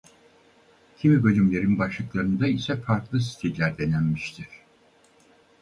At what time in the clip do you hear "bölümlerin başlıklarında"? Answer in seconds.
1.23-2.47